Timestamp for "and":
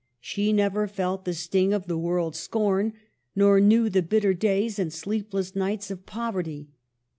4.79-4.91